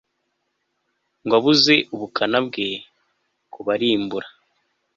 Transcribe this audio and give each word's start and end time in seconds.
ngo 1.23 1.33
abuze 1.39 1.75
ubukana 1.93 2.37
bwe 2.47 2.67
kubarimbura 3.53 4.27